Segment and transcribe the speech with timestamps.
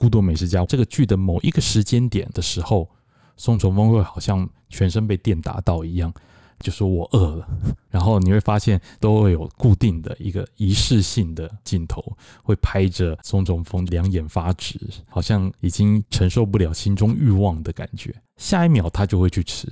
[0.00, 2.88] 孤独美食家》这个剧的某一个时间点的时候，
[3.36, 6.10] 宋重丰会好像全身被电打到一样，
[6.58, 7.46] 就说我饿了。
[7.90, 18.14] 然后你会发现都会有固定的一个仪式性的镜头，会拍着宋重丰两眼发直，好像已经承受不了心中欲望的感觉。
[18.38, 19.68] 下一秒他就会去吃。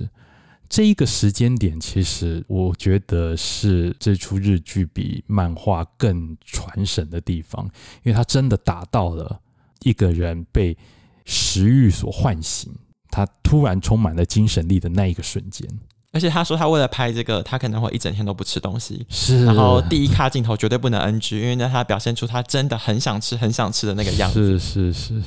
[0.69, 7.65] 这一个时间点，其实我觉得是这出日剧比漫画更传神的地方，
[8.03, 9.39] 因为他真的打到了
[9.83, 10.77] 一个人被
[11.25, 12.73] 食欲所唤醒，
[13.09, 15.67] 他突然充满了精神力的那一个瞬间。
[16.11, 19.05] 而且他说，他为了拍这个，他可能会一整天都不吃东西。
[19.09, 24.57] 是，然后第一卡镜头绝对不能 NG，因为呢，他表现出他真的很想吃、很想吃的那个样子。
[24.57, 25.23] 是是是。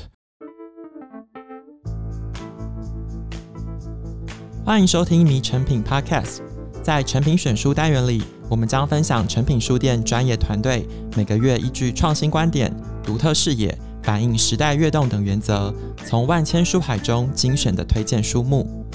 [4.65, 6.37] 欢迎收听《迷成品 Podcast》。
[6.81, 10.85] 在成品选书单元里，我们将分享成品书店专业团队
[11.15, 15.73] 每个月依据创新观点、独特视野、反映时代跃动等原则，
[16.05, 18.85] 从万千书海中精选的推荐书目。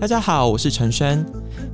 [0.00, 1.26] 大家好，我是陈轩。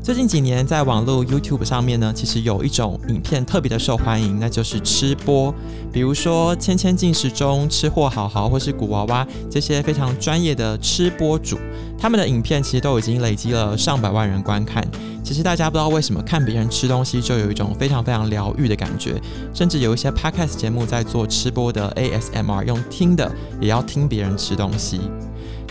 [0.03, 5.55] 最近几年，在网络 YouTube 上面呢，其实有一种影片特别的受欢迎，那就是吃播。
[5.92, 11.56] 比如说《千千进食中》、吃货好好或是古娃娃这些非常专业的吃播主，
[11.97, 14.84] 他们的影片其实都已经累积了上百万人观看。
[15.23, 19.14] 其实大家不知道为什么看别人吃东西就有一种非常非常疗愈的感觉，
[19.55, 23.30] 甚至有一些 Podcast 节目在做吃播的 ASMR，用听的
[23.61, 25.00] 也要听别人吃东西。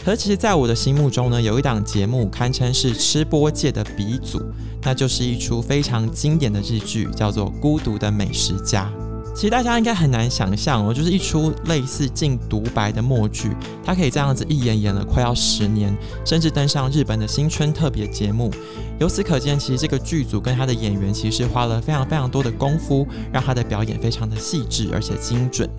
[0.03, 4.41] 可是，其实，在我的心目中呢，有一档节目堪称是吃播界的鼻祖，
[4.81, 8.91] 那就是一出非常经典的日剧，叫做《孤独的美食家》。
[9.33, 13.52] 其实大家应该很难想象哦，就是一出类似禁独白的默剧，
[13.85, 18.52] 它可以这样子一演演了快要十年，甚至登上日本的新春特别节目。
[18.99, 25.69] 由此可见，其实这个剧组跟他的演员其实花了非常非常多的功夫，让他的表演非常的细致而且精准。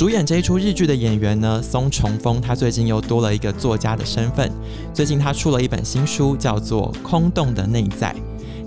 [0.00, 4.50] 主演这一出日剧的演员呢，松重丰，他最近又多了一个作家的身份。
[4.94, 8.16] 最近他出了一本新书，叫做《空洞的内在》，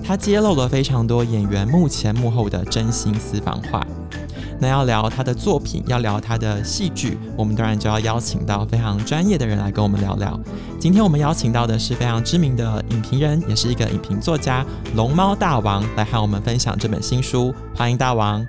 [0.05, 3.83] 他揭露了非常多演员幕前幕后的真心私房话。
[4.59, 10.39] 那要聊他的作品，要聊他的戏剧，我们当然就要邀请到非常专业的人来跟我们聊聊。
[10.79, 14.63] 今天我们邀请到的是非常知名的影评人，也是一个影评作家，
[14.95, 17.51] 龙猫大王，来和我们分享这本新书。
[17.75, 18.45] 欢迎大王。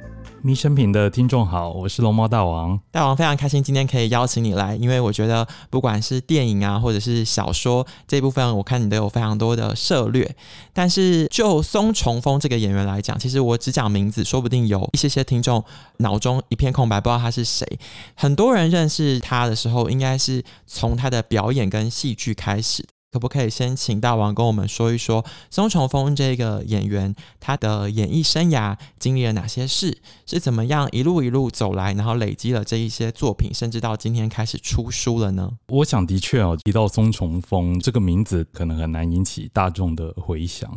[0.46, 2.78] 迷生品的听众好，我是龙猫大王。
[2.90, 10.36] 大王非常开心今天可以邀请你来，因为我觉得不管是电影啊，或者是小说这部分，我看你都有非常多的涉略。
[10.74, 15.64] 但是就松重丰这个演员来讲，其实我只讲名字，说不定有一些些听众
[16.00, 17.66] 脑中一片空白，不知道他是谁。
[18.14, 22.84] 很多人认识他的时候，应该是从他的表演跟戏剧开始。
[23.14, 35.48] 可不可以先请大王跟我们说一说松重峰这个演员，他的演艺生涯经历了哪些事，是怎么样一路一路走来，然后累积了这一些作品，甚至到今天开始出书了呢？
[35.68, 40.68] 我想的确哦，提到松重峰这个名字，可能很难引起大众的回响。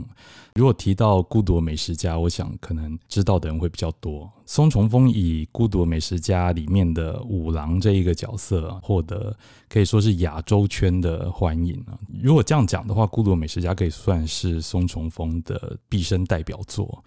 [0.53, 4.31] 如果提到孤独美食家，我想可能知道的人会比较多。
[4.47, 9.37] 松重丰以孤独美食家里面的五郎这一个角色获得
[9.69, 11.99] 可以说是亚洲圈的欢迎啊。
[12.23, 17.03] 如果这样讲的话，孤独美食家可以算是松重丰的毕生代表作。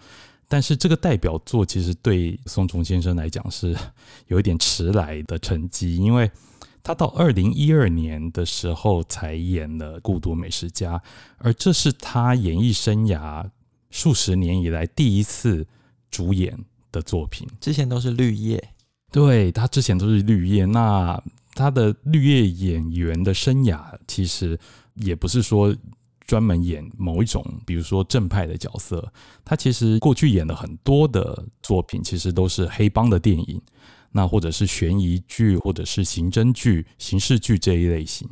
[0.47, 3.75] 但是这个代表作其实对松重先生来讲是
[4.27, 6.31] 有一点迟来的成绩，因为。
[6.83, 10.97] 他到二零一二年的时候才演了《孤独美食家》，
[11.37, 13.47] 而这是他演艺生涯
[13.91, 15.67] 数十年以来第一次
[16.09, 16.57] 主演
[16.91, 17.47] 的作品。
[17.59, 18.63] 之前都是绿叶，
[19.11, 20.65] 对，他之前都是绿叶。
[20.65, 21.21] 那
[21.53, 24.59] 他的绿叶演员的生涯，其实
[24.95, 25.75] 也不是说
[26.25, 29.11] 专门演某一种，比如说正派的角色。
[29.43, 33.61] 他其实过去演了很多的作品，其实都是黑帮的电影。
[34.13, 38.27] 那或者是悬疑剧，或者是刑侦剧、刑事剧这一类型，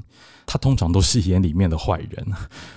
[0.46, 2.28] 他通常都是演里面的坏人，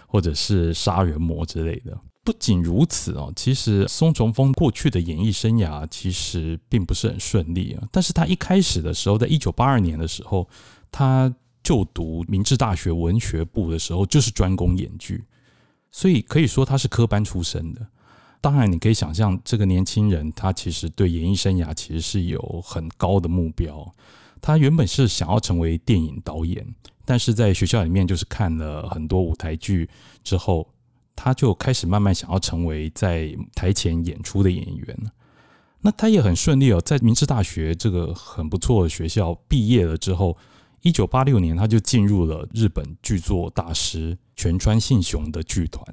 [0.06, 1.98] 或者是杀人魔之类的。
[2.25, 7.88] 不仅如此哦，其实松重丰过去的演艺生涯其实并不是很顺利啊。
[7.91, 10.48] 但是他一开始的时候，在一九八二年的时候，
[10.91, 11.34] 他
[11.65, 15.24] 就读明治大学文学部的时候，就是专攻演剧，
[15.91, 17.84] 所以可以说他是科班出身的。
[18.41, 23.92] 当然，你可以想象，这个年轻人他其实对演艺生涯其实是有很高的目标。
[24.41, 26.66] 他原本是想要成为电影导演，
[27.04, 29.89] 但是在学校里面就是看了很多舞台剧
[30.25, 30.68] 之后，
[31.14, 34.98] 他就开始慢慢想要成为在台前演出的演员。
[35.80, 40.36] 那他也很顺利哦，在明治大学这个很不错的学校毕业了之后，
[40.82, 45.84] 一九八六年他就进入了日本剧作大师全川信雄的剧团。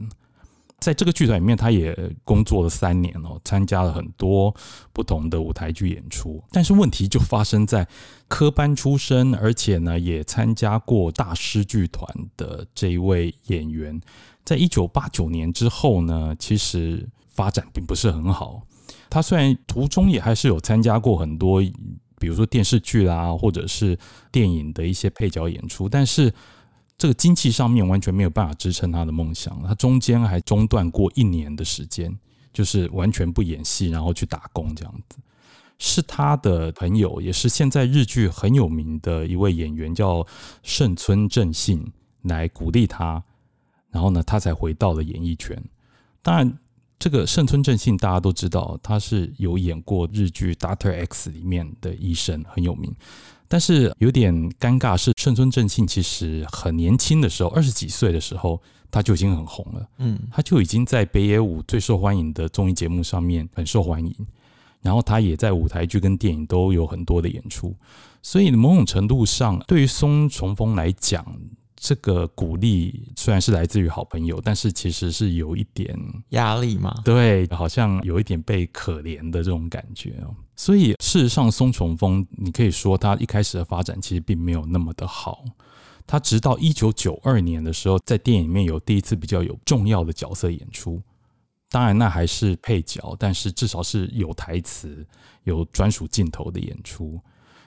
[0.80, 1.94] 在这个剧团里面，他也
[2.24, 4.56] 工作了三年哦，参加了很多
[4.94, 6.42] 不同的舞台剧演出。
[6.52, 7.86] 但是问题就发生在
[8.30, 12.08] 科班出身，而且呢也参加过大师剧团
[12.38, 14.00] 的这一位演员，
[14.50, 18.64] 在一九八九年之后呢，其实发展并不是很好。
[19.10, 21.62] 他虽然途中也还是有参加过很多，
[22.18, 23.98] 比如说电视剧啦，或者是
[24.32, 26.34] 电影的一些配角演出，但是。
[27.02, 32.14] 这个经济上面完全没有办法支撑他的梦想，他中间还中断过一年的时间，
[32.52, 35.18] 就是完全不演戏，然后去打工这样子。
[35.78, 40.28] 是他的朋友，也是现在日剧很有名的一位演员，叫
[40.62, 41.90] 胜村正信
[42.24, 43.24] 来鼓励他，
[43.92, 45.62] 然后呢，他才回到了演艺圈。
[46.22, 46.58] 当然，
[46.98, 52.94] 这个胜村正信大家都知道，他是有演过日剧《Doctor X》里面的医生，很有名。
[53.48, 59.90] 但是有点尴尬是，胜村正信其实很年轻的时候，二十几岁的时候，他就已经很红了。
[59.98, 64.16] 嗯，他就已经在北野武最受欢迎的综艺节目上面很受欢迎，
[64.82, 67.76] 然后他也在舞台剧跟电影都有很多的演出。
[68.22, 71.26] 所以某种程度上，对于松重丰来讲，
[71.80, 75.98] 这个鼓励虽然是来自于好朋友，但是其实是有一点
[76.30, 76.94] 压力嘛。
[77.06, 80.36] 对，好像有一点被可怜的这种感觉哦。
[80.58, 85.46] 所以，事实上，松重峰，你可以说他一开始的发展其实并没有那么的好。
[86.06, 91.02] 他直到一九九二年的时候，在电影里面有第一次比较有重要的角色演出，
[91.70, 95.08] 当然那还是配角，但是至少是有台词、
[95.46, 97.18] 有专属镜头的演出。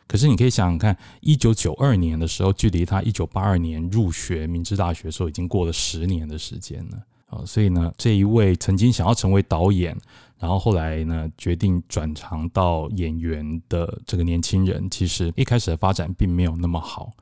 [0.06, 7.42] 可是你可以想想看，一九九二年的时候，距离他一九八二年入学明治大学的时候，已经过了十年的时间了啊！
[7.46, 9.96] 所以呢，这一位曾经想要成为导演。
[10.38, 17.12] 然后后来呢，决定转行到演员的这个年轻人，其实一开始的发展并没有那么好。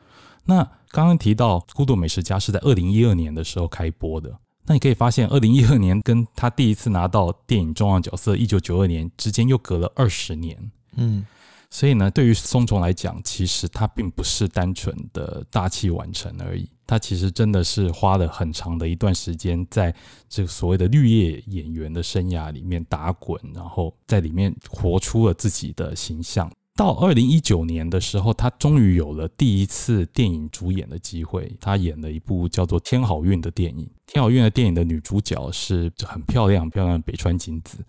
[0.47, 4.35] 那刚刚提到《孤独美食家》是在二零一二年的时候开播的，
[4.65, 10.73] 那你可以发现，二零一二年跟他第一次拿到电影重要角色一九九二年之间又隔了二十年。
[10.97, 11.27] 嗯。
[11.73, 19.95] 所以呢，对于松重来讲，其实他并不是单纯的大器晚成而已，他其实真的是花了很长的一段时间，在
[20.29, 26.51] 这个所谓的绿叶演员的生涯里面打滚，然后在里面活出了自己的形象。
[26.75, 33.85] 到二零一九年的时候，他终于有了第一次电影主演的机会，他演了一部叫做《天好运》的电影。
[34.07, 37.85] 《天好运》的电影的女主角是很漂亮、漂亮的北川景子。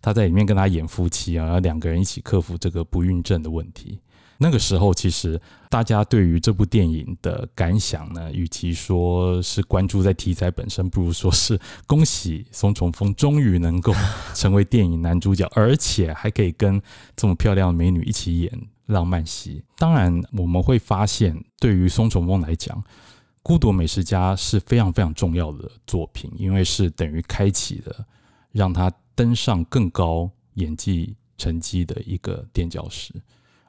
[0.00, 3.98] 他在里面跟他演夫妻啊，然后两个人一起克服这个不孕症的问题。
[4.38, 5.40] 那个时候，其实
[5.70, 13.94] 大家对于这部电影的感想呢，与其说是关注在题材本身，不如说是恭喜松重丰终于能够
[14.34, 16.78] 成为电影男主角，而且还可以跟
[17.16, 18.52] 这么漂亮的美女一起演
[18.84, 19.62] 浪漫戏。
[19.78, 22.76] 当然，我们会发现，对于松重丰来讲，
[23.42, 28.04] 《孤独美食家》是非常非常重要的作品，因为是等于开启了
[28.56, 28.90] 让他。
[29.18, 33.10] 登上更高演技成绩的一个垫脚石，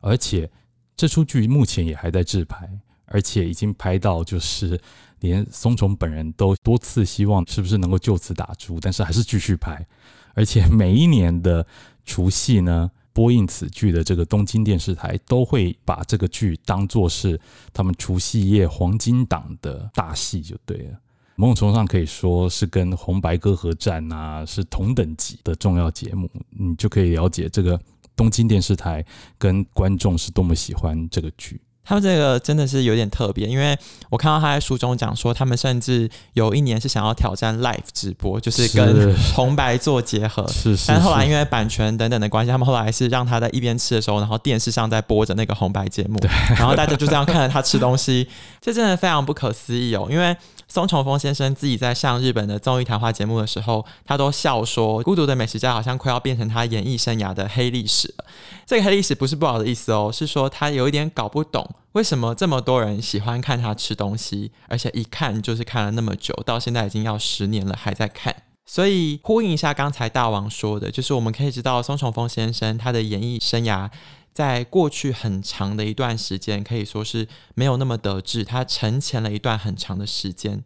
[0.01, 0.51] 而且
[0.93, 2.69] 这出剧目前也还在制拍，
[3.05, 4.77] 而且已经拍到就是
[5.21, 9.87] 连松重本人都多次希望是不是能够就此打住，但是还是继续拍，
[10.33, 11.65] 而且每一年的
[12.03, 17.39] 除夕呢，播映此剧的这个东京电视台都会把这个剧当作是
[17.71, 20.99] 他们除夕夜黄金档的大戏就对了。
[21.39, 27.79] 某种程度上可以说是跟红白歌合战啊，是同等级的重要节目，你就可以了解这个
[28.15, 29.05] 东京电视台
[29.37, 31.61] 跟观众是多么喜欢这个剧。
[31.83, 33.77] 他们这个真的是有点特别，因为
[34.09, 40.45] 我看到他在书中讲说，他们甚至有一年是想要挑战 live 直播，就是跟红白做结合。
[40.47, 46.19] 是，是，是，但后来因为版权等等的关系，他们后来是让他在一边吃的时候，然后电视上在播着那个红白节目，
[46.57, 48.27] 然后大家就这样看着他吃东西，
[48.59, 50.35] 这真的非常不可思议哦，因为。
[50.67, 58.25] 松重丰先生自己在上日本的综艺谈话节目的时候，他都笑说，《孤独的美食家》好像快要变成他演艺生涯的黑历史了。
[58.65, 68.35] 这个黑历史不是不好的意思哦，是说他有一点搞不懂为什么这么多人喜欢看他吃东西，而且一看就是看了那么久，到现在已经要十年了还在看。
[68.65, 73.89] 所以呼应一下刚才大王说的，就是我们可以知道松重丰先生他的演艺生涯。
[74.37, 80.63] 在过去很长的一段时间，可以说是没有那么得志，他沉潜了一段很长的时间。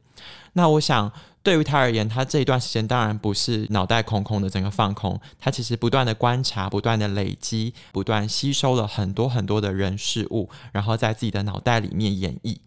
[0.51, 1.09] 那我想，
[1.41, 5.17] 对于他而言，他这一段时间当然不是脑袋空空的，整个放空。
[5.39, 12.57] 他其实不断的观察，不断的累积，不断吸收了很多很多的人事物，然后在自己的脑袋里面演绎。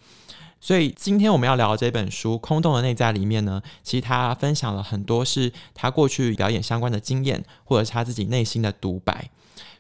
[0.58, 9.28] 所以今天我们要聊的这本书《空洞的内在》里面呢，其实他分享了很多是他过去表演相关的经验，或者是他自己内心的独白。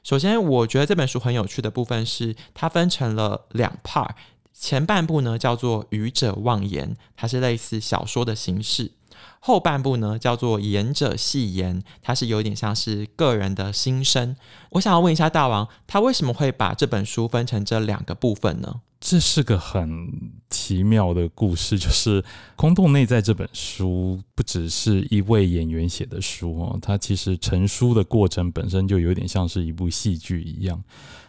[0.04, 4.10] 首先，我觉得这本书很有趣的部分是，它分成了两 part。
[4.52, 8.90] 前半部呢叫做《愚者妄言》，它是类似小说的形式；
[9.40, 14.36] 后半部呢叫做《言者戏言》，它是有点像是个人的心声。
[14.72, 18.82] 我想要问一下大王，他为什么会把这本书分成这两个部分呢？
[19.06, 20.10] 这是个很
[20.48, 22.22] 奇妙的故事， 就是
[22.56, 30.82] 《空洞内在》这本书不只是一位演员写的书哦，它其实成书的过程本身就有点像是一部戏剧一样。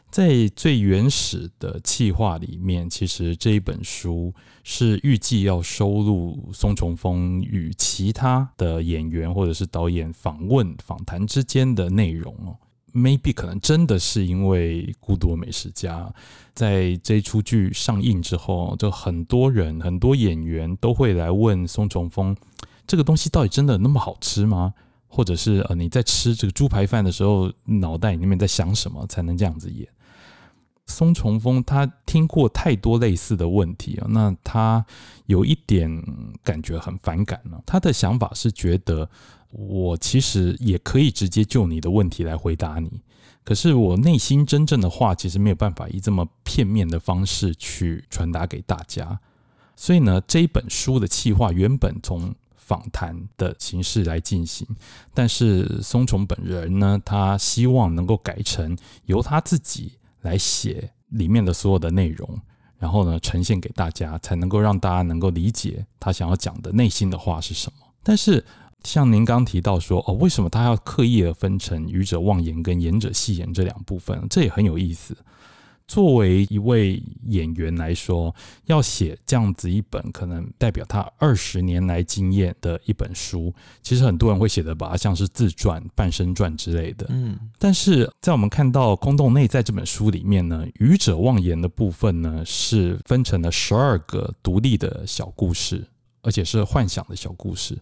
[0.09, 12.55] 在最原始的企划里面，其实这一本书是预计要收录松重峰与其他的演员或者是导演访问访谈之间的内容哦。
[12.95, 15.99] Maybe 可能真的是因为《孤独美食家》
[16.53, 22.33] 在这一出剧上映之后，就很多人、很多演员都会来问松重丰：
[22.87, 24.73] 这个东西到底真的那么好吃吗？
[25.07, 29.85] 或者是呃，你在吃这个猪排饭的时候，脑袋里面在想什么才能这样子演？
[30.85, 34.85] 松重丰他听过太多类似的问题啊，那他
[35.25, 36.03] 有一点
[36.43, 37.61] 感觉很反感了。
[37.65, 39.09] 他的想法是觉得。
[39.57, 42.99] 我其实也可以直接就你的问题来回答你，
[43.45, 49.17] 可是我内心真正的话，其实没有办法以这么片面的方式去传达给大家。
[49.77, 54.67] 所以呢，这一本书的企划原本从访谈的形式来进行，
[55.13, 59.93] 但是松重本人呢，他希望能够改成由他自己
[60.25, 62.27] 来写里面的所有的内容，
[62.77, 67.87] 然后呢，呈现给大家，才能够让大家能够理解他想要讲的内心的话是什么。
[68.03, 68.43] 但是。
[68.83, 74.27] 像您刚提到说，哦，为什么他要刻意的分成愚者妄言跟言者戏言这两部分？
[74.29, 75.17] 这也很有意思。
[75.87, 78.33] 作为一位演员来说，
[78.65, 87.05] 要写这样子一本可能代表他二十年来经验的一本书，其实很多人会写的把它像是自传、半生传之类的。
[87.09, 95.87] 嗯，但是在我们看到《空洞内在》这本书里面呢，愚者妄言的部分呢，是分成了十二个独立的小故事，
[96.21, 97.77] 而且是幻想的小故事。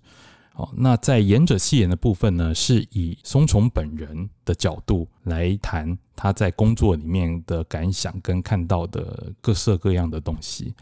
[0.55, 10.75] 好，那在演者戏言的部分呢，是以松重本人的角度来谈他在工作里面的感想跟看到的各色各样的东西。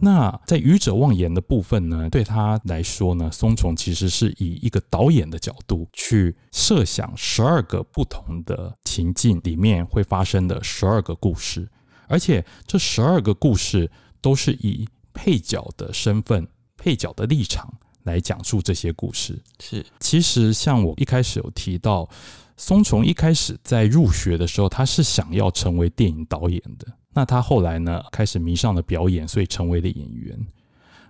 [0.00, 11.68] 那在愚者妄言的部分呢，对他来说呢，松重其实是以一个导演的角度去设想十二个不同的情境里面会发生的十二个故事，
[12.08, 13.90] 而且这十二个故事
[14.22, 16.48] 都是以配角的身份、
[16.78, 17.74] 配角的立场。
[18.04, 22.08] 来讲述这些故事是，其实像我一开始有提到，
[22.56, 26.86] 松重一开始在入学的时候，他是想要成为电影导演的。
[27.12, 30.38] 那他后来呢，开始迷上了表演，所以成为了演员。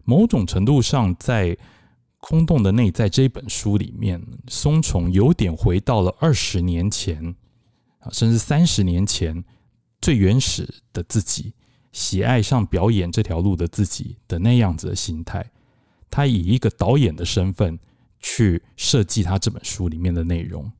[0.05, 1.49] 某种程度上，在
[2.19, 7.35] 《空洞的内在》这本书里面，松重有点回到了二十年前
[7.99, 9.45] 啊，甚至三十年前
[10.01, 11.53] 最原始的自己，
[11.93, 15.51] 喜爱上表演这条路的自己的那样子的心态。
[16.11, 17.79] 他以一个导演的身份
[18.19, 20.71] 去设计他这本书里面的内容，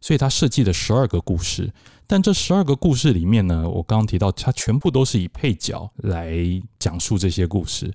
[0.00, 1.72] 所以他设计了十二个故事。
[2.06, 6.34] 但这十二个故事里面呢，我刚刚提到，他全部都是以配角来
[6.78, 7.92] 讲述这些故事。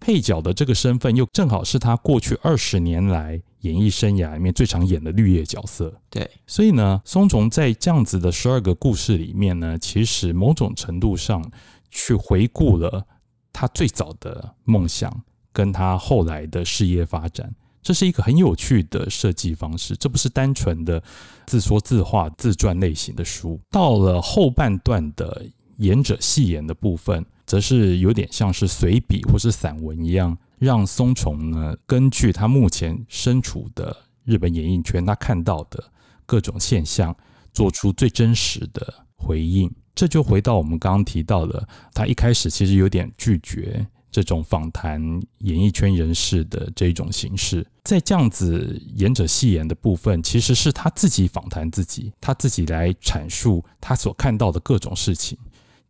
[0.00, 5.94] 配角的这个身份又正好是他过去二十年来演艺生涯里面最常演的绿叶角色。
[6.08, 11.44] 对，所以呢，松虫在这样子的十二个故事里面呢，其实某种程度上
[11.90, 13.06] 去回顾了
[13.52, 15.22] 他最早的梦想。
[15.52, 19.96] 跟他后来的事业发展，这是一个很有趣的设计方式。
[19.96, 21.02] 这不是单纯的
[21.46, 23.60] 自说自话、自传类型的书。
[23.70, 25.44] 到了后半段的
[25.76, 35.82] 言者戏言的部分，则是有点像是随笔或是散文一样，让松虫呢根据他目前身处的日本演艺圈，他看到的
[36.26, 37.16] 各种现象，
[37.52, 39.70] 做出最真实的回应。
[39.94, 43.86] 这就回到我们刚刚提到的，他一开始其实有点拒绝。
[44.10, 45.00] 这种访谈
[45.38, 55.38] 演艺圈人士的这种形式，在这样子演者戏言的部分，其实是他自己访谈自己，他自己来阐述他所看到的各种事情。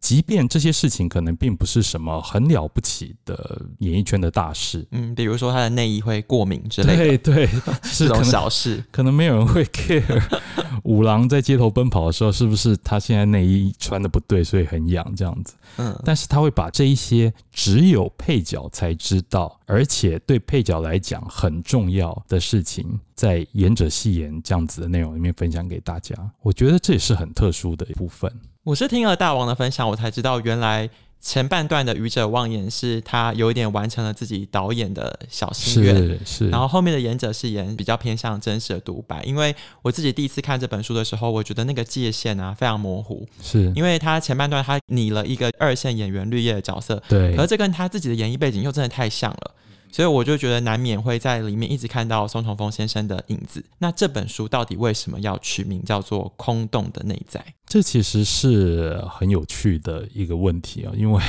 [0.00, 7.46] 即便这些事情可能并不是什么很了不起的演艺圈的大事，嗯，比如说他的内衣会过敏之类的，对对，
[7.82, 10.40] 是这种小事，可能没有人会 care。
[10.84, 15.52] 五郎在街头奔跑的时候，是不是他现在内衣穿的不对，所以很痒这样子？
[15.76, 17.30] 嗯，但是他会把这一些
[17.62, 26.16] 只有配角才知道，而且对配角来讲很重要的事情，在演者戏言这样子的内容里面分享给大家。
[26.40, 28.32] 我觉得这也是很特殊的一部分。
[28.62, 30.88] 我是听了大王的分享，我才知道原来
[31.20, 36.48] 前半段的《愚者妄言》是他有一点完成了自己导演的小心愿，是是。
[36.48, 49.54] 然后后面的《演者是言》比较偏向真实的独白，因为我自己第一次看这本书的时候，我觉得那个界限啊非常模糊，是因为他前半段他拟了一个二线演员绿叶的角色，对，可是这跟他自己的演艺背景又真的太像了。
[49.92, 53.64] 所以我就觉得难免会在里面一直看到松重峰先生的影子。
[53.78, 57.40] 那这本书到底为什么要取名叫做《空洞的内在》？
[57.66, 61.22] 这其实是很有趣的一个问题啊，因为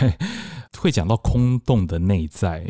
[0.77, 2.65] 会讲到空洞的内在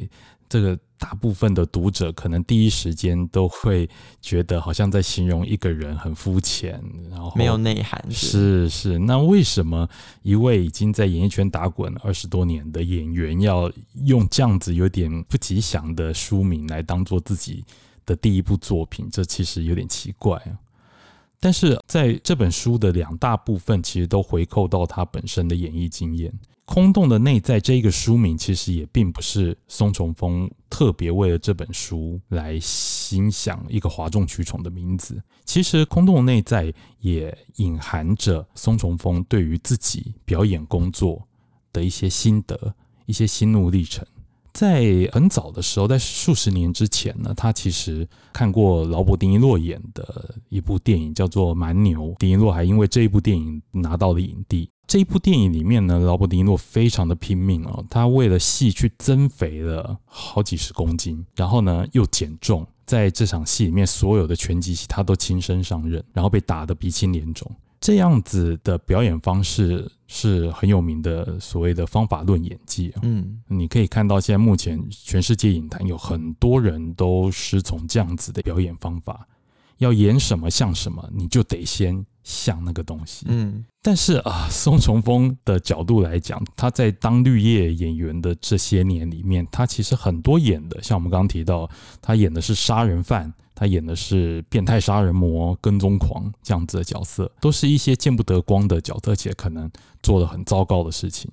[0.51, 0.77] 这个。
[1.01, 3.89] 大部分的读者可能第一时间都会
[4.21, 6.79] 觉得好像在形容一个人很肤浅，
[7.09, 7.99] 然后没有内涵。
[8.11, 9.89] 是是，那为什么
[10.21, 13.67] 一位已经在演艺圈打滚二十多年的演员，要
[14.05, 17.65] 用这样子有点不吉祥的书名来当做自己
[18.05, 19.09] 的第一部作品？
[19.11, 20.53] 这其实有点奇怪啊。
[21.41, 26.31] 但是在这本书的两大部分，其实都回扣到他本身的演艺经验。
[26.65, 35.21] 空洞的内在这一个书名，其实也并不是松重丰特别为了这本书来心想一个哗众取宠的名字。
[35.43, 41.27] 其实，空洞的内在也隐含着松重丰对于自己表演工作
[41.73, 42.73] 的一些心得、
[43.05, 44.05] 一些心路历程。
[44.53, 52.01] 在很早的时候，在数十年之前呢，他其实看过劳勃·迪尼洛演的一部电影，叫做《蛮牛》。
[52.17, 54.69] 迪尼洛还因为这一部电影拿到了影帝。
[54.87, 67.49] 这一部电影里面呢，劳勃·迪诺非常的拼命哦，他为了戏去增肥了好几十公斤，然后呢又减重，在这场戏里面，所有的拳击戏他都亲身上任，然后被打得鼻青脸肿。
[67.81, 72.93] 这样子的表演方式是很有名的，所谓的方法论演技。
[73.01, 79.27] 嗯，你可以看到现在目前全世界影坛有很多人都师从这样子的表演方法，
[79.79, 82.05] 要演什么像什么，你就得先。
[82.23, 91.67] 像那个东西，嗯，但是啊，宋崇峰的角度来讲，他在当绿叶演员的这些年里面，他其实很多演的，像我们刚刚提到，
[91.99, 99.69] 他演的是杀人犯，他演的是变态杀人魔、跟踪狂这样子的角色，都是一些见不得光的角色，而且可能
[100.01, 101.31] 做了很糟糕的事情。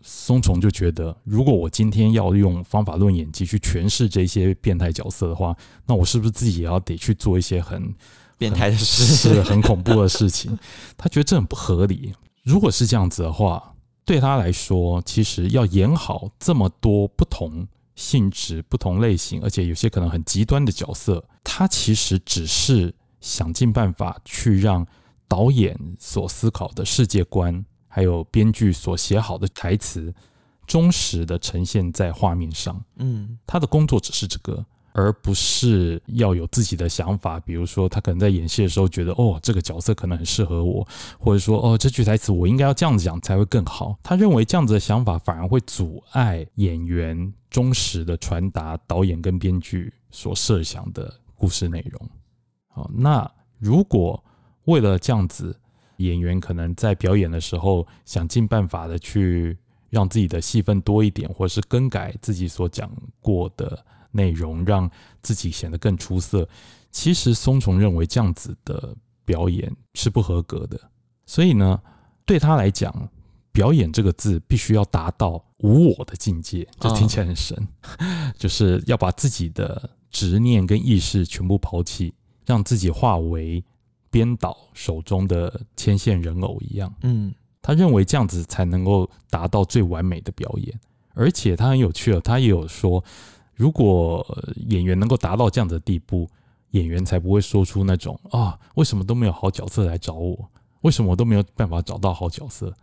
[0.00, 7.94] 松虫就觉得，如果我今天要用方法论演技去诠释这些变态角色的话，那我是不是自己也要得去做一些很
[8.36, 10.58] 变态的事是 很恐怖的事情，
[10.96, 12.12] 他觉得这很不合理。
[12.42, 17.68] 如果是这样子的话，对他来说，其实要演好这么多不同
[18.02, 24.84] 性质、不同类型，而且有些可能很极端的角色，他其实只是想尽办法去让
[25.28, 30.12] 导演所思考的世界观，还有编剧所写好的台词，
[30.66, 32.84] 忠实的呈现在画面上。
[32.96, 34.66] 嗯，他的工作只是这个。
[34.92, 40.86] 而不是要有自己的想法，比如说他可能在演戏的时候觉得，哦，这个角色可能很适合我，
[41.18, 43.98] 或者说，哦，这句台词我应该要这样子讲才会更好。
[44.02, 52.10] 他认为这样子的想法反而会阻碍演员忠实的传达导演跟编剧所设想的故事内容。
[52.68, 54.22] 好，那如果
[54.64, 55.58] 为了这样子，
[55.96, 59.56] 演员可能在表演的时候想尽办法的去
[59.88, 63.84] 让自己的戏份多一点，或者是更改自己所讲过的。
[64.12, 64.88] 内容让
[65.22, 66.48] 自己显得更出色，
[66.90, 68.94] 其实松虫认为这样子的
[69.24, 70.80] 表演是不合格的，
[71.26, 71.80] 所以呢，
[72.24, 73.08] 对他来讲，
[73.50, 77.68] 表演这个字必须要达到无我的境界，这听起来很神，
[78.36, 82.12] 就是要把自己的执念跟意识全部抛弃，
[82.44, 83.64] 让自己化为
[84.10, 86.92] 编导手中的牵线人偶一样。
[87.02, 90.78] 嗯，他认为这样子才能够达到最完美的表演，
[91.14, 93.02] 而且他很有趣了，他也有说。
[93.54, 94.26] 如果
[94.68, 96.28] 演员能够达到这样的地步，
[96.70, 100.50] 演员才不会说出那种啊，为什么都没有好角色来找我？
[100.80, 102.74] 为什么我都没有办法找到好角色？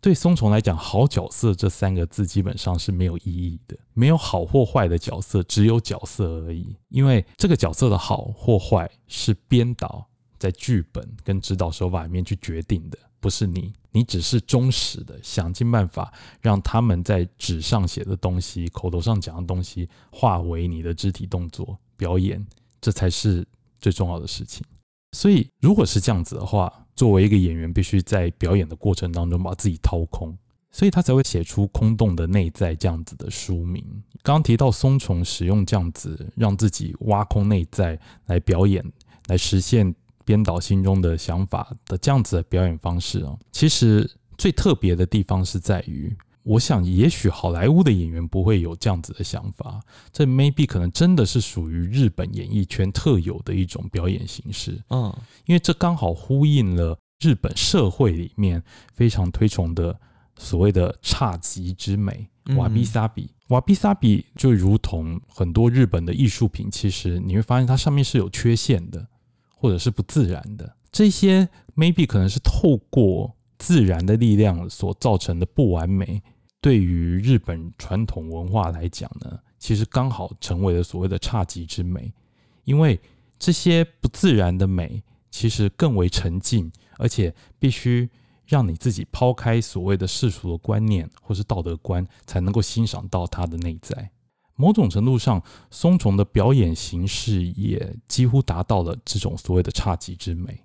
[0.00, 6.76] 对松重来讲，好角色这三个字基本上是没有意义的，没有好或坏的角色，只有角色而已。
[6.90, 10.06] 因为这个角色的好或坏是编导
[10.38, 12.98] 在剧本跟指导手法里面去决定的。
[13.20, 22.46] 不是你，你只是忠实的想尽办法让他们在纸上写的东西、口头上讲的东西化为你的肢体动作表演，
[22.80, 23.46] 这才是
[23.80, 24.64] 最重要的事情。
[25.12, 30.36] 所以，如果是这样子的话，作为一个演员，必须在表演的过程当中把自己掏空，
[30.70, 33.82] 所以他才会写出《空洞的内在》这样子的书名。
[34.22, 38.84] 刚刚提到松虫使用这样子让自己挖空内在来表演，
[39.26, 39.94] 来实现。
[40.26, 49.80] 编导心中的想法的这样子的表演方式哦，其实最特别的地方是在于，我想也许好莱坞的演员不会有这样子的想法，
[50.12, 54.82] 这 maybe 可能真的是属于日本演艺圈特有的一种表演形式。
[54.90, 58.62] 嗯，因为这刚好呼应了日本社会里面
[58.92, 59.98] 非常推崇的
[60.36, 63.30] 所谓的侘寂之美，瓦比萨比。
[63.48, 69.06] 瓦比萨比就如同很多日本的艺术品，其实你会发现它上面是有缺陷的，
[69.66, 70.76] 或者是不自然的。
[70.92, 76.22] 这些 maybe 可能是透过自然的力量所造成的不完美，
[76.60, 82.14] 对于日本传统文化来讲呢，其实刚好成为了所谓的侘寂之美，
[82.62, 83.00] 因为
[83.40, 85.02] 这些不自然的美，
[85.32, 88.08] 其实更为沉静，而且必须。
[88.48, 94.08] 让你自己抛开所谓的世俗的观念或是道德观，才能够欣赏到它的内在。
[94.56, 100.58] 某种程度上，松重的表演形式也几乎达到了这种所谓的侘寂之美，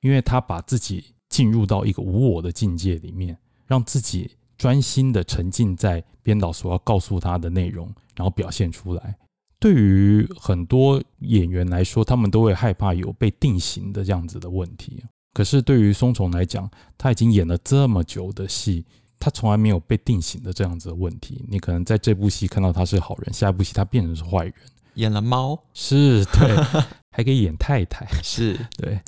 [0.00, 9.16] 因为他把自己进入到一个无我的境界里面，让自己专心的沉浸在编导所要告诉他的内容，然后表现出来。
[9.60, 15.02] 对于很多演员来说，他们都会害怕有被定型的这样子的问题。
[15.32, 18.84] 可是对于松重来讲，他已经演了这么久的戏，
[19.18, 21.44] 他从来没有被定型的这样子的问题。
[21.48, 24.54] 你可能在这部戏看到他是好人，下一部戏他变成是坏人，
[24.94, 26.56] 演了猫是对，
[27.10, 29.00] 还可以演太太，是对，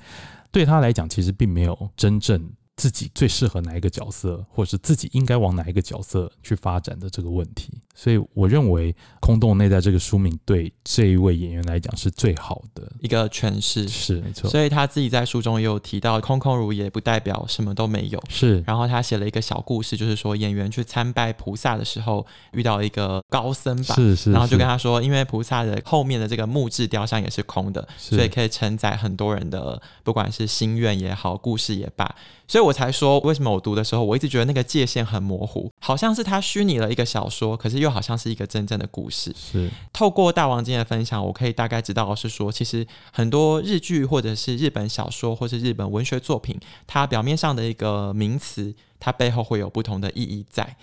[0.51, 2.51] 对他来讲其实并没有真正。
[2.81, 8.90] 自己最适合哪一个角色，或者是自己应该往哪一个角色去发展的这个问题，所以我认为
[9.21, 12.90] 《空洞内在》这个书名对这一位演员来讲是最好的。
[13.01, 14.49] 一个诠释，是没错。
[14.49, 18.19] 所以他自己在书中也有提到，空空如也不代表什么都没有。
[18.31, 32.16] 是，然后他写了一个小故事，就是说演员去参拜菩萨的时候，遇到一个高僧吧，是是，然后就跟他说，因为菩萨的后面的这个木质雕像也是空的，所以可以承载很多人的，不管是心愿也好，故事也罢。
[32.51, 39.33] 所以我才说，为什么我读的时候，我一直觉得那个界限很模糊，好像是他虚拟了一个小说，可是又好像是一个真正的故事。
[39.37, 46.59] 是透过大王今天的分享，我可以大概知道是说，其实很多日剧或者是日本小说或是日本文学作品，
[46.89, 50.77] 它表面上的一个名词，它背后会有不同的意义在。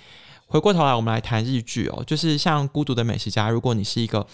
[0.46, 4.26] 回过头来，我们来谈日剧哦，就是像《孤独的美食家》，如果你是一个。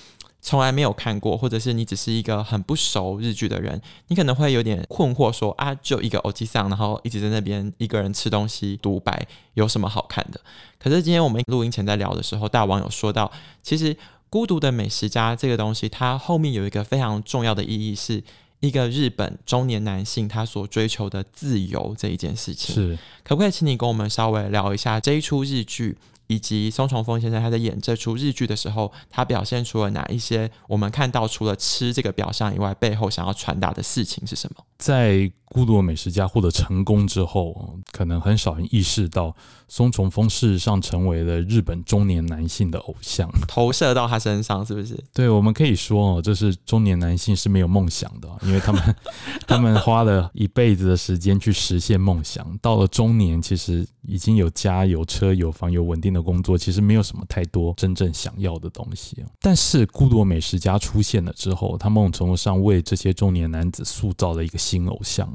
[0.46, 10.42] 从来没有看过，或者是你只是一个很不熟日剧的人，你可能会有点困惑说，啊，就一个欧吉桑，然后一直在那边一个人吃东西独白，有什么好看的？
[10.78, 13.32] 可是今天我们录音前在聊的时候，大王有说到，
[13.64, 13.96] 其实
[14.30, 18.22] 《孤独的美食家》这个东西，它后面有一个非常重要的意义，是
[18.60, 22.76] 一个日本中年男性他所追求的自由这一件事情。
[22.76, 25.98] 是，可不可以请你跟我们稍微聊一下这一出日剧？
[26.28, 34.64] 以及松重丰先生他在演这出日剧的时候，他表现出了哪一些我们看到除了吃这个表象以外，背后想要传达的事情是什么？
[34.78, 39.36] 在孤独的美食家获得成功之后，可能很少人意识到
[39.68, 44.98] 松重丰事实上成为了日本中年男性的偶像， 投射到他身上是不是？
[45.14, 48.96] 对，我们可以说哦，这是中年男性是没有梦想的，因为他们
[49.46, 59.26] 他们花了一辈子的时间去实现梦想，到了中年，其实已经有家有车有房有稳定的工作，其实没有什么太多真正想要的东西。
[59.40, 65.34] 但是孤独美食家出现了之后，他某种程度上为这些中年男子塑造了一个新偶像。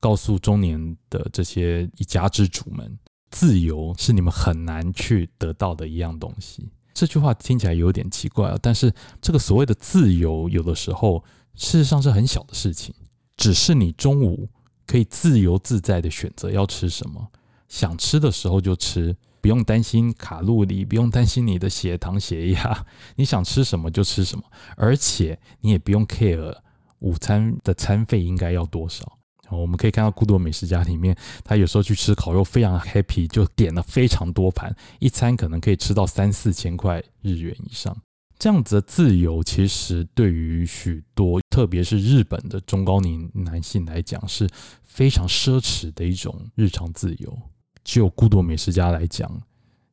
[0.00, 2.98] 告诉中年的这些一家之主们，
[3.30, 6.68] 自由是你们很难去得到的一样东西。
[6.92, 12.94] 这句话听起来有点奇怪啊，但是这个所谓的自由，有的时候事实上是很小的事情，
[13.36, 14.48] 只是你中午
[14.86, 17.28] 可以自由自在的选择要吃什么，
[17.66, 26.56] 想吃的时候就吃，不用担心卡路里，不用担心你的血糖血压， 你想吃什么就吃什么，而且你也不用 care。
[27.00, 29.18] 午餐的餐费应该要多少？
[29.50, 37.94] 我们可以看到《孤独美食家》里面，他有时候去吃烤肉，非常 happy，就点了非常多盘，一餐可能可以吃到三四千块日元以上。
[38.38, 44.48] 这样子的自由，其实对于许多，特别是日本的中高龄男性来讲，是
[44.84, 47.38] 非常奢侈的一种日常自由。
[47.84, 49.30] 就《孤独美食家》来讲，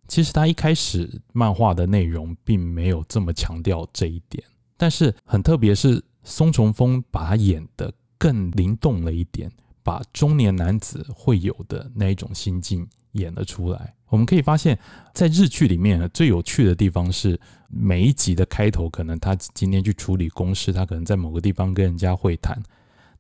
[0.08, 4.44] 其实他一开始漫画的内容并没有这么强调这一点，
[4.78, 6.04] 但是很特别是。
[6.24, 9.52] 松重丰把他演得更灵动了一点，
[9.82, 13.96] 把中年男子会有的那一种心境演了出来。
[14.08, 14.78] 我们可以发现，
[15.16, 22.62] 在日剧里面最有趣的地方是，每一集的开头，可能他今天去处理公事，他可能在某个地方跟人家会谈，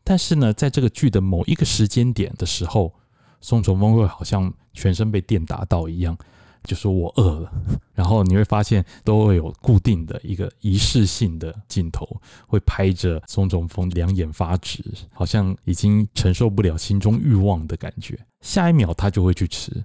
[0.04, 2.94] 但是呢，在这个剧的某一个时间点的时候，
[3.42, 6.18] 松重丰会好像全身被电打到一样。
[6.64, 7.52] 就说我饿了，
[7.96, 12.08] 然后你会发现都会有固定的一个仪式性的镜头，
[12.46, 18.16] 会拍着松重丰两眼发直，好像已经承受不了心中欲望的感觉。
[18.42, 19.84] 下一秒他就会去吃。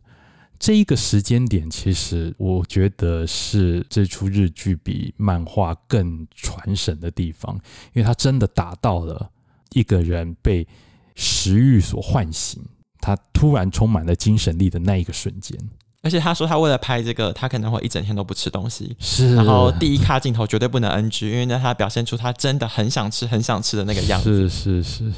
[0.58, 7.54] 这一个时间点，其实我觉得是这出日剧比漫画更传神的地方，
[7.94, 9.30] 因为他真的达到了
[9.72, 10.68] 一个人被
[11.14, 12.62] 食欲所唤醒，
[13.06, 15.56] 他突然充满了精神力的那一个瞬间。
[16.02, 18.96] 而且他说他为了拍这个，他可能会一整天都不吃东西。
[18.98, 24.48] 是，然后第一卡镜头绝对不能 NG，因为呢他表现出他真的很想吃、很想吃的那个样子。
[24.48, 25.12] 是是是。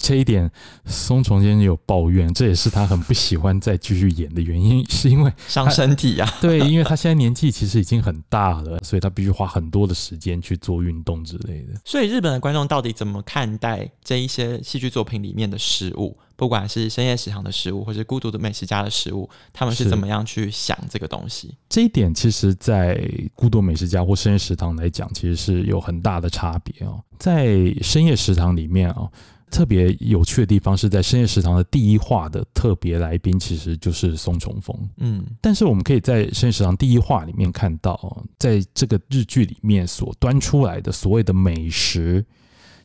[0.00, 0.50] 这一点，
[0.86, 6.34] 松重先生有抱怨，这也是他很不喜欢再继续演的原因，是因为伤身体呀、啊。
[6.40, 11.78] 对，因为他现在年纪其实已经很大了，所以他必须花很多的时间去做运动之类的。
[11.84, 21.54] 所以日本的观众到底怎么看待这一些戏剧作品里面的食物，不管是深夜食堂的食物，或是孤独的美食家的食物，他们是怎么样去想这个东西？
[21.68, 22.98] 这一点其实，在
[23.34, 27.02] 孤独美食家或深夜食堂来讲，其实是有很大的差别哦。
[27.18, 27.46] 在
[27.82, 29.12] 深夜食堂里面哦。
[29.50, 34.74] 特别有趣的地方是在深夜食堂的第一话的特别来宾，其实就是松重丰。
[34.98, 42.24] 嗯，但是我们可以在深夜食堂第一话里面看到，在这个日剧里面所端出来的所谓的美食，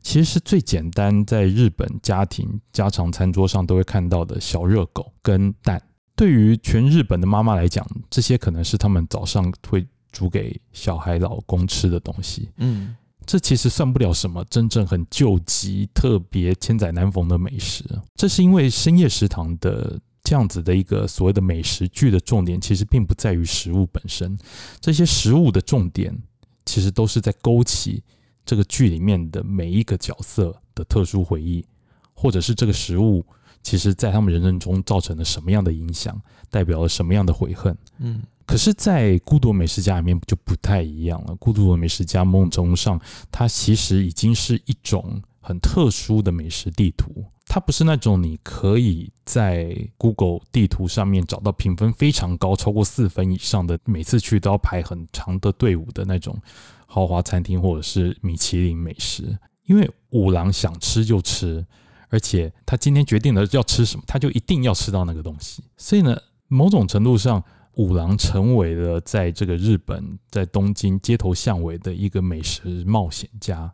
[0.02, 5.82] 其实是最简单，在日本家庭家常餐桌上都会看到的小热狗跟蛋。
[6.16, 12.50] 对于全日本的妈妈来讲，这些可能是他们早上会煮给小孩、老公吃的东西。
[12.58, 12.96] 嗯。
[13.26, 17.84] 这其实算不了什么真正很救急、特别千载难逢的美食。
[18.16, 24.38] 这是因为深夜食堂的这样子的一个所谓的美食剧的重点，其实并不在于食物本身。
[24.80, 26.16] 这些食物的重点，
[26.66, 28.04] 其实都是在勾起
[28.46, 31.66] 这个剧里面的每一个角色的特殊回忆，
[32.14, 33.26] 或者是这个食物
[33.64, 37.76] 其实在他们人生中造成了什么样的影响，代表了什么样的悔恨。
[38.00, 38.22] 嗯。
[38.46, 41.34] 可是，在《孤独美食家》里面就不太一样了。
[41.38, 43.00] 《孤独的美食家》梦中上，
[43.32, 47.26] 它其实已经是一种很特殊的美食地图。
[47.48, 56.40] 它不是那种你可以在 Google 地图上面找到评分非常高、超过四分以上的，每次去都要排很长的队伍的那种
[56.86, 59.38] 豪华餐厅或者是米其林美食。
[59.66, 61.66] 因为五郎想吃就吃，
[62.10, 65.64] 而且他今天决定了要吃什么，他就一定要吃到那个东西。
[65.78, 66.16] 所以呢，
[66.48, 67.44] 某种程度上，
[67.76, 73.72] 五郎成为了在这个日本，在东京街头巷尾的一个美食冒险家。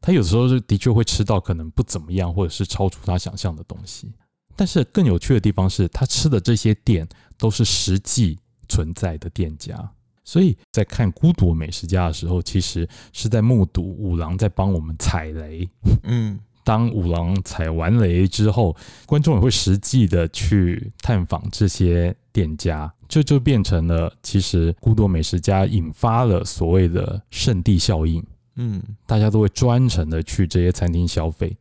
[0.00, 4.12] 他有时候是的确会吃到可能不怎么样，或者是超出他想象的东西。
[4.56, 9.90] 但是更有趣的地方是他吃的这些店都是实际存在的店家。
[10.24, 15.68] 所以在看《孤独美食家》的时候，其实是在目睹五郎在帮我们踩雷。
[16.04, 16.38] 嗯。
[16.62, 18.76] 当五郎踩完雷之后，
[19.06, 28.24] 观众也会实际的去探访这些店家，这就，就变成了其实孤独美食家引发了所谓的圣地效应。
[28.56, 31.54] 嗯，大家都会专程的去这些餐厅消费。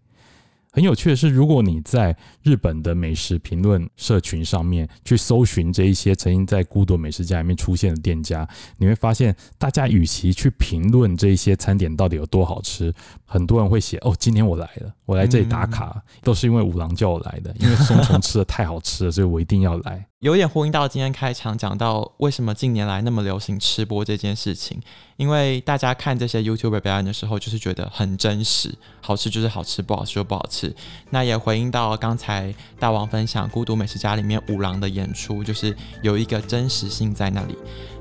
[0.71, 12.93] 很有趣的是，如果你在日本的美食评论社群上面去搜寻这一些曾经在《孤独美食家》里面出现的店家，你会发现，大家与其去评论这一些餐点到底有多好吃，
[13.25, 24.77] 很多人会写：“哦，今天我来了，我来这里打卡，都是因为五郎叫我来的，因为松 虫吃的太好吃了，所以我一定要来。”有点呼应到今天开场讲到为什么近年来那么流行吃播这件事情，
[25.15, 30.75] 因为大家看这些 YouTuber 表演的时候，就是觉得很真实，好吃就是好吃，不好吃就不好吃。
[31.11, 37.57] 那也回应到刚才大王分享《孤独美食家》里面五郎的演出，就是有一个真实性在那里。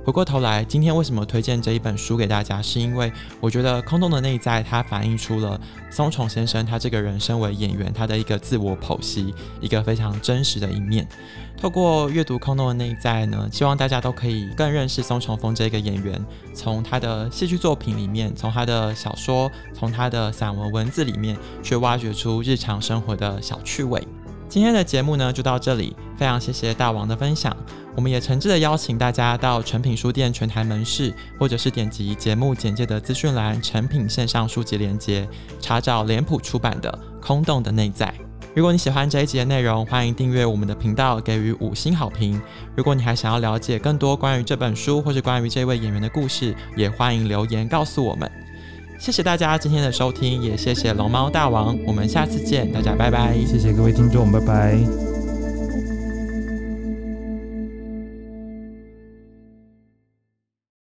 [0.08, 2.62] 回过头来，今天为什么推荐这一本书给大家？
[2.62, 11.06] 是因为我觉得《空洞的内在》它反映出了松重先生他这个人身为演员他的一个自我剖析，一个非常真实的一面。
[11.58, 16.18] 透过阅读《空洞的内在》呢，希望大家都可以更认识松重丰这个演员，
[16.54, 24.02] 从他的戏剧作品里面，从他的小说，从他的散文文字里面，去挖掘出日常生活的小趣味。
[24.48, 27.54] 今天的节目呢，就到这里，非常谢谢大王的分享。
[27.98, 35.28] 我们也诚挚的邀请大家到诚品书店全台门市，或者是点击节目简介的资讯栏诚品线上书籍连接，
[35.60, 38.06] 查找脸谱出版的《空洞的内在》。
[38.54, 42.40] 如果你喜欢这一集的内容，欢迎订阅我们的频道，给予五星好评。
[42.76, 48.30] 如果你还想要了解更多关于这本书或是关于这位演员的故事，也欢迎留言告诉我们。
[49.00, 51.76] 谢谢大家今天的收听，也谢谢龙猫大王。
[51.84, 53.36] 我们下次见，大家拜拜。
[53.44, 55.17] 谢谢各位听众，拜拜。